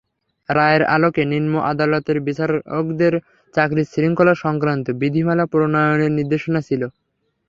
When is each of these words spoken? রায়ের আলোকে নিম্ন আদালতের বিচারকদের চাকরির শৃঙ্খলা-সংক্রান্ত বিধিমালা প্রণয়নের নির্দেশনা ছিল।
রায়ের 0.49 0.83
আলোকে 0.95 1.21
নিম্ন 1.25 1.53
আদালতের 1.71 2.17
বিচারকদের 2.21 3.13
চাকরির 3.55 3.91
শৃঙ্খলা-সংক্রান্ত 3.93 4.85
বিধিমালা 5.01 5.45
প্রণয়নের 5.51 6.11
নির্দেশনা 6.11 6.59
ছিল। 6.61 6.81